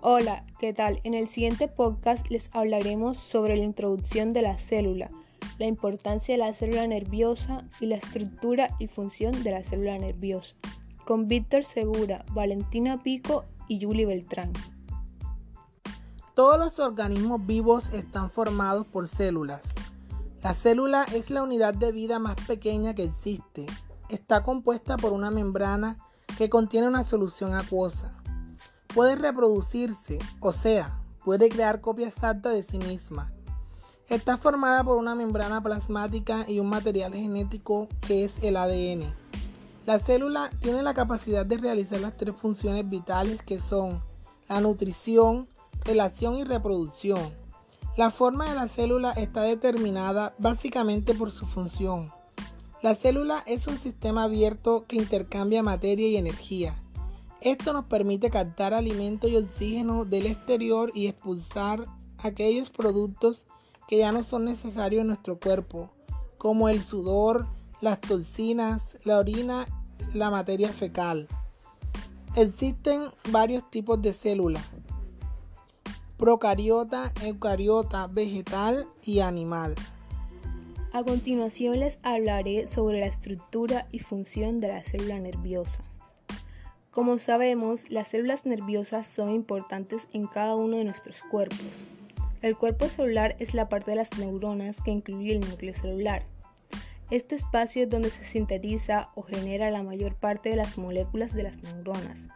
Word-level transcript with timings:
Hola, 0.00 0.44
¿qué 0.60 0.72
tal? 0.72 1.00
En 1.02 1.14
el 1.14 1.26
siguiente 1.26 1.66
podcast 1.66 2.30
les 2.30 2.54
hablaremos 2.54 3.18
sobre 3.18 3.56
la 3.56 3.64
introducción 3.64 4.32
de 4.32 4.42
la 4.42 4.56
célula, 4.56 5.10
la 5.58 5.66
importancia 5.66 6.34
de 6.34 6.38
la 6.38 6.54
célula 6.54 6.86
nerviosa 6.86 7.64
y 7.80 7.86
la 7.86 7.96
estructura 7.96 8.76
y 8.78 8.86
función 8.86 9.42
de 9.42 9.50
la 9.50 9.64
célula 9.64 9.98
nerviosa, 9.98 10.54
con 11.04 11.26
Víctor 11.26 11.64
Segura, 11.64 12.24
Valentina 12.32 13.02
Pico 13.02 13.44
y 13.66 13.84
Julie 13.84 14.06
Beltrán. 14.06 14.52
Todos 16.36 16.60
los 16.60 16.78
organismos 16.78 17.44
vivos 17.44 17.88
están 17.88 18.30
formados 18.30 18.86
por 18.86 19.08
células. 19.08 19.74
La 20.44 20.54
célula 20.54 21.06
es 21.12 21.28
la 21.28 21.42
unidad 21.42 21.74
de 21.74 21.90
vida 21.90 22.20
más 22.20 22.36
pequeña 22.46 22.94
que 22.94 23.02
existe. 23.02 23.66
Está 24.10 24.44
compuesta 24.44 24.96
por 24.96 25.12
una 25.12 25.32
membrana 25.32 25.96
que 26.36 26.48
contiene 26.48 26.86
una 26.86 27.02
solución 27.02 27.52
acuosa. 27.52 28.14
Puede 28.94 29.16
reproducirse, 29.16 30.18
o 30.40 30.52
sea, 30.52 31.00
puede 31.24 31.48
crear 31.48 31.80
copias 31.80 32.14
exactas 32.14 32.54
de 32.54 32.62
sí 32.62 32.78
misma. 32.78 33.30
Está 34.08 34.38
formada 34.38 34.82
por 34.82 34.96
una 34.96 35.14
membrana 35.14 35.62
plasmática 35.62 36.46
y 36.48 36.60
un 36.60 36.68
material 36.68 37.12
genético 37.12 37.88
que 38.00 38.24
es 38.24 38.42
el 38.42 38.56
ADN. 38.56 39.12
La 39.84 39.98
célula 39.98 40.50
tiene 40.60 40.82
la 40.82 40.94
capacidad 40.94 41.44
de 41.44 41.58
realizar 41.58 42.00
las 42.00 42.16
tres 42.16 42.34
funciones 42.34 42.88
vitales 42.88 43.42
que 43.42 43.60
son 43.60 44.02
la 44.48 44.60
nutrición, 44.60 45.48
relación 45.84 46.38
y 46.38 46.44
reproducción. 46.44 47.20
La 47.96 48.10
forma 48.10 48.48
de 48.48 48.54
la 48.54 48.68
célula 48.68 49.12
está 49.12 49.42
determinada 49.42 50.34
básicamente 50.38 51.14
por 51.14 51.30
su 51.30 51.44
función. 51.44 52.10
La 52.82 52.94
célula 52.94 53.42
es 53.46 53.66
un 53.66 53.76
sistema 53.76 54.24
abierto 54.24 54.84
que 54.86 54.96
intercambia 54.96 55.62
materia 55.62 56.08
y 56.08 56.16
energía. 56.16 56.80
Esto 57.40 57.72
nos 57.72 57.84
permite 57.84 58.30
captar 58.30 58.74
alimento 58.74 59.28
y 59.28 59.36
oxígeno 59.36 60.04
del 60.04 60.26
exterior 60.26 60.90
y 60.92 61.06
expulsar 61.06 61.86
aquellos 62.18 62.70
productos 62.70 63.46
que 63.86 63.98
ya 63.98 64.10
no 64.10 64.24
son 64.24 64.44
necesarios 64.44 65.02
en 65.02 65.06
nuestro 65.06 65.38
cuerpo, 65.38 65.92
como 66.36 66.68
el 66.68 66.82
sudor, 66.82 67.46
las 67.80 68.00
toxinas, 68.00 68.98
la 69.04 69.18
orina, 69.18 69.66
la 70.14 70.30
materia 70.30 70.70
fecal. 70.70 71.28
Existen 72.34 73.04
varios 73.30 73.70
tipos 73.70 74.02
de 74.02 74.12
células. 74.12 74.64
Procariota, 76.16 77.12
eucariota, 77.22 78.08
vegetal 78.08 78.88
y 79.04 79.20
animal. 79.20 79.76
A 80.92 81.04
continuación 81.04 81.78
les 81.78 82.00
hablaré 82.02 82.66
sobre 82.66 82.98
la 82.98 83.06
estructura 83.06 83.86
y 83.92 84.00
función 84.00 84.58
de 84.58 84.68
la 84.68 84.82
célula 84.82 85.20
nerviosa. 85.20 85.84
Como 86.98 87.20
sabemos, 87.20 87.88
las 87.92 88.08
células 88.08 88.44
nerviosas 88.44 89.06
son 89.06 89.30
importantes 89.30 90.08
en 90.12 90.26
cada 90.26 90.56
uno 90.56 90.78
de 90.78 90.82
nuestros 90.82 91.22
cuerpos. 91.22 91.84
El 92.42 92.56
cuerpo 92.56 92.88
celular 92.88 93.36
es 93.38 93.54
la 93.54 93.68
parte 93.68 93.92
de 93.92 93.96
las 93.98 94.18
neuronas 94.18 94.82
que 94.82 94.90
incluye 94.90 95.36
el 95.36 95.48
núcleo 95.48 95.72
celular. 95.74 96.24
Este 97.12 97.36
espacio 97.36 97.84
es 97.84 97.88
donde 97.88 98.10
se 98.10 98.24
sintetiza 98.24 99.10
o 99.14 99.22
genera 99.22 99.70
la 99.70 99.84
mayor 99.84 100.16
parte 100.16 100.48
de 100.48 100.56
las 100.56 100.76
moléculas 100.76 101.34
de 101.34 101.44
las 101.44 101.62
neuronas 101.62 102.26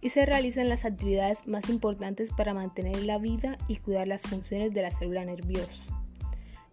y 0.00 0.10
se 0.10 0.24
realizan 0.24 0.68
las 0.68 0.84
actividades 0.84 1.48
más 1.48 1.68
importantes 1.68 2.30
para 2.30 2.54
mantener 2.54 3.02
la 3.02 3.18
vida 3.18 3.58
y 3.66 3.74
cuidar 3.74 4.06
las 4.06 4.22
funciones 4.22 4.72
de 4.72 4.82
la 4.82 4.92
célula 4.92 5.24
nerviosa. 5.24 5.82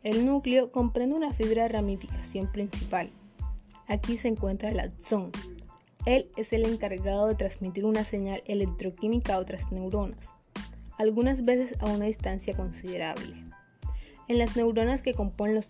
El 0.03 0.27
núcleo 0.27 0.71
comprende 0.71 1.15
una 1.15 1.31
fibra 1.31 1.63
de 1.63 1.69
ramificación 1.69 2.51
principal. 2.51 3.09
Aquí 3.87 4.17
se 4.17 4.27
encuentra 4.27 4.69
el 4.69 4.79
axón. 4.79 5.31
Él 6.05 6.29
es 6.35 6.51
el 6.51 6.65
encargado 6.65 7.27
de 7.27 7.35
transmitir 7.35 7.85
una 7.85 8.03
señal 8.03 8.43
electroquímica 8.45 9.35
a 9.35 9.39
otras 9.39 9.71
neuronas, 9.71 10.33
algunas 10.97 11.45
veces 11.45 11.77
a 11.79 11.85
una 11.85 12.05
distancia 12.05 12.55
considerable. 12.55 13.35
En 14.27 14.37
las 14.37 14.57
neuronas 14.57 15.01
que 15.01 15.13
componen 15.13 15.55
los 15.55 15.69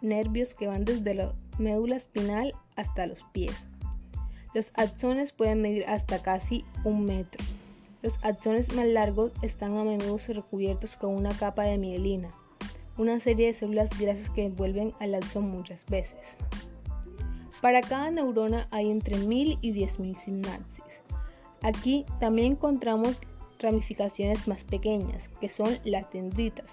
nervios 0.00 0.54
que 0.54 0.68
van 0.68 0.84
desde 0.84 1.14
la 1.14 1.34
médula 1.58 1.96
espinal 1.96 2.54
hasta 2.76 3.06
los 3.08 3.22
pies. 3.32 3.56
Los 4.54 4.70
axones 4.74 5.32
pueden 5.32 5.62
medir 5.62 5.84
hasta 5.86 6.22
casi 6.22 6.64
un 6.84 7.04
metro. 7.04 7.42
Los 8.02 8.18
axones 8.22 8.72
más 8.74 8.86
largos 8.86 9.32
están 9.42 9.76
a 9.78 9.84
menudo 9.84 10.18
recubiertos 10.28 10.94
con 10.94 11.14
una 11.14 11.30
capa 11.30 11.64
de 11.64 11.78
mielina, 11.78 12.30
una 12.98 13.18
serie 13.18 13.48
de 13.48 13.54
células 13.54 13.90
grasas 13.98 14.30
que 14.30 14.44
envuelven 14.44 14.92
al 15.00 15.14
axón 15.16 15.50
muchas 15.50 15.84
veces. 15.86 16.36
Para 17.62 17.80
cada 17.80 18.10
neurona 18.10 18.66
hay 18.72 18.90
entre 18.90 19.16
1000 19.16 19.58
y 19.62 19.72
10.000 19.72 20.16
sinapsis. 20.16 21.00
Aquí 21.62 22.04
también 22.18 22.52
encontramos 22.52 23.18
ramificaciones 23.60 24.48
más 24.48 24.64
pequeñas, 24.64 25.28
que 25.40 25.48
son 25.48 25.78
las 25.84 26.12
dendritas, 26.12 26.66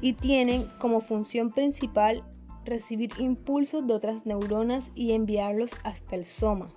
y 0.00 0.14
tienen 0.14 0.68
como 0.80 1.00
función 1.00 1.52
principal 1.52 2.24
recibir 2.64 3.12
impulsos 3.18 3.86
de 3.86 3.94
otras 3.94 4.26
neuronas 4.26 4.90
y 4.96 5.12
enviarlos 5.12 5.70
hasta 5.84 6.16
el 6.16 6.24
soma, 6.24 6.68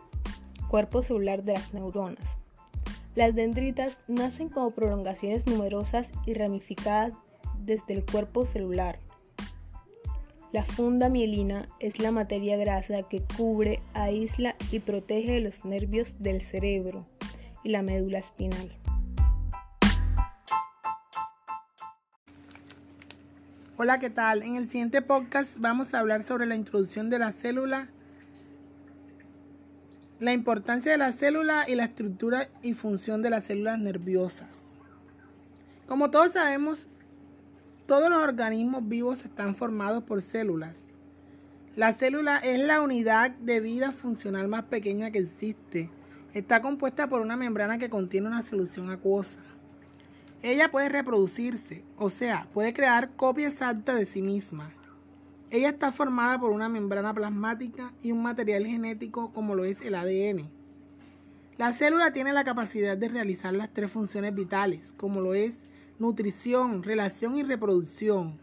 cuerpo 0.70 1.02
celular 1.02 1.44
de 1.44 1.54
las 1.54 1.74
neuronas. 1.74 2.38
Las 3.16 3.34
dendritas 3.34 3.98
nacen 4.08 4.50
como 4.50 4.70
prolongaciones 4.70 5.48
numerosas 5.48 6.12
y 6.28 6.36
ramificadas 6.36 7.14
desde 7.58 7.96
el 7.96 8.06
cuerpo 8.06 8.46
celular. 8.46 9.00
La 10.52 10.64
funda 10.64 11.10
mielina 11.10 11.68
es 11.80 12.00
la 12.00 12.12
materia 12.12 12.58
grasa 12.58 13.04
que 13.04 13.22
cubre, 13.38 13.82
aísla 13.94 14.56
y 14.72 14.80
protege 14.80 15.40
los 15.42 15.64
nervios 15.64 16.16
del 16.18 16.42
cerebro 16.42 17.06
y 17.64 17.70
la 17.70 17.84
médula 17.84 18.18
espinal. 18.18 18.76
Hola, 23.78 24.00
¿qué 24.00 24.10
tal? 24.10 24.42
En 24.42 24.56
el 24.56 24.68
siguiente 24.72 25.04
podcast 25.04 25.58
vamos 25.60 25.94
a 25.94 26.00
hablar 26.00 26.24
sobre 26.24 26.48
la 26.48 26.56
introducción 26.56 27.12
de 27.12 27.20
la 27.20 27.32
célula, 27.32 27.88
la 30.20 30.34
importancia 30.34 30.92
de 30.92 30.98
la 30.98 31.14
célula 31.14 31.66
y 31.70 31.76
la 31.76 31.84
estructura 31.84 32.50
y 32.64 32.74
función 32.74 33.22
de 33.22 33.30
las 33.30 33.46
células 33.46 33.78
nerviosas. 33.78 34.80
Como 35.86 36.10
todos 36.10 36.34
sabemos, 36.34 36.88
todos 37.90 38.08
los 38.12 38.22
organismos 38.22 38.88
vivos 38.88 39.26
están 39.26 39.56
formados 39.56 40.04
por 40.04 40.22
células. 40.22 40.78
La 41.76 41.92
célula 41.92 42.38
es 42.38 42.60
la 42.60 42.82
unidad 42.82 43.32
de 43.32 43.62
vida 43.62 43.92
funcional 43.92 44.48
más 44.48 44.66
pequeña 44.66 45.10
que 45.10 45.18
existe. 45.18 45.90
Está 46.36 46.62
compuesta 46.62 47.10
por 47.10 47.20
una 47.20 47.36
membrana 47.36 47.80
que 47.80 47.90
contiene 47.90 48.28
una 48.28 48.44
solución 48.44 48.92
acuosa. 48.92 49.40
Ella 50.44 50.70
puede 50.70 50.88
reproducirse, 50.90 51.84
o 51.98 52.12
sea, 52.12 52.48
puede 52.54 52.76
crear 52.76 53.10
copias 53.16 53.54
exactas 53.54 53.98
de 53.98 54.06
sí 54.06 54.22
misma. 54.22 54.72
Ella 55.50 55.70
está 55.70 55.92
formada 55.92 56.40
por 56.40 56.52
una 56.52 56.70
membrana 56.70 57.12
plasmática 57.12 57.92
y 58.04 58.12
un 58.12 58.22
material 58.22 58.68
genético 58.68 59.34
como 59.34 59.56
lo 59.56 59.66
es 59.66 59.82
el 59.82 59.96
ADN. 59.96 60.48
La 61.58 61.74
célula 61.74 62.14
tiene 62.14 62.34
la 62.34 62.44
capacidad 62.44 62.96
de 62.96 63.10
realizar 63.10 63.56
las 63.56 63.74
tres 63.74 63.90
funciones 63.90 64.36
vitales, 64.36 64.94
como 64.96 65.22
lo 65.22 65.34
es 65.34 65.64
nutrición, 66.00 66.82
relación 66.82 67.38
y 67.38 67.44
reproducción. 67.44 68.40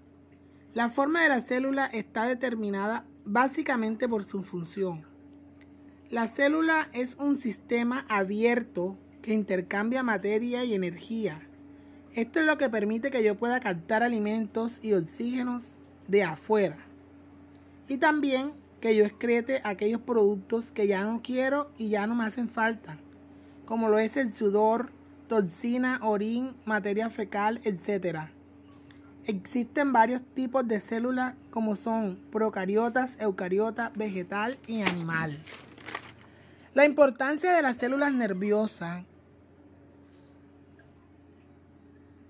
La 0.75 0.91
forma 0.91 1.23
de 1.23 1.31
la 1.31 1.41
célula 1.41 1.87
está 1.87 2.25
determinada 2.25 3.05
básicamente 3.25 4.09
por 4.09 4.25
su 4.25 4.43
función. 4.43 5.05
La 6.11 6.29
célula 6.29 6.89
es 6.93 7.17
un 7.19 7.37
sistema 7.37 8.05
abierto 8.09 8.97
que 9.23 9.35
intercambia 9.35 10.03
materia 10.03 10.65
y 10.65 10.75
energía. 10.75 11.41
Esto 12.15 12.41
es 12.41 12.47
lo 12.47 12.59
que 12.59 12.71
permite 12.71 13.11
que 13.11 13.25
yo 13.25 13.37
pueda 13.37 13.59
captar 13.59 14.03
alimentos 14.03 14.79
y 14.83 14.93
oxígenos 14.93 15.79
de 16.07 16.23
afuera. 16.23 16.79
Y 17.89 17.97
también 17.97 18.53
que 18.81 18.95
yo 18.95 19.05
excrete 19.05 19.61
aquellos 19.65 20.01
productos 20.01 20.71
que 20.71 20.87
ya 20.87 21.03
no 21.05 21.23
quiero 21.23 21.71
y 21.77 21.89
ya 21.89 22.07
no 22.07 22.15
me 22.15 22.25
hacen 22.25 22.49
falta, 22.49 22.99
como 23.65 23.89
lo 23.89 23.99
es 23.99 24.17
el 24.17 24.33
sudor, 24.33 24.91
toxina, 25.29 25.99
orín, 26.03 26.57
materia 26.65 27.11
fecal, 27.11 27.61
etc. 27.65 28.29
Existen 29.25 29.93
varios 29.93 30.23
tipos 30.23 30.67
de 30.67 30.81
células 30.81 31.35
como 31.51 31.77
son 31.77 32.19
procariotas, 32.31 33.17
eucariotas, 33.21 33.93
vegetal 33.95 34.59
y 34.67 34.83
animal. 34.83 35.39
La 36.75 36.85
importancia 36.85 37.53
de 37.53 37.63
las 37.63 37.77
células 37.77 38.13
nerviosas 38.13 39.05